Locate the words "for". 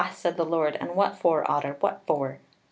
1.19-1.45, 2.07-2.39